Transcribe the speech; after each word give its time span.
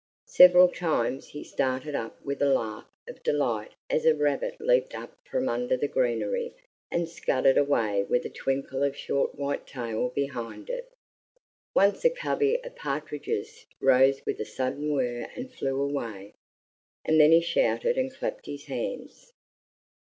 Several 0.29 0.67
times 0.67 1.27
he 1.27 1.43
started 1.43 1.93
up 1.93 2.19
with 2.25 2.41
a 2.41 2.51
laugh 2.51 2.87
of 3.07 3.21
delight 3.21 3.73
as 3.87 4.03
a 4.03 4.15
rabbit 4.15 4.59
leaped 4.59 4.95
up 4.95 5.15
from 5.29 5.47
under 5.47 5.77
the 5.77 5.87
greenery 5.87 6.55
and 6.89 7.07
scudded 7.07 7.55
away 7.55 8.01
with 8.01 8.25
a 8.25 8.29
twinkle 8.31 8.81
of 8.81 8.97
short 8.97 9.35
white 9.35 9.67
tail 9.67 10.09
behind 10.09 10.71
it. 10.71 10.91
Once 11.75 12.03
a 12.03 12.09
covey 12.09 12.59
of 12.63 12.75
partridges 12.75 13.67
rose 13.79 14.23
with 14.25 14.39
a 14.41 14.45
sudden 14.45 14.91
whir 14.91 15.29
and 15.35 15.53
flew 15.53 15.79
away, 15.79 16.33
and 17.05 17.19
then 17.21 17.31
he 17.31 17.39
shouted 17.41 17.95
and 17.95 18.11
clapped 18.11 18.47
his 18.47 18.65
hands. 18.65 19.31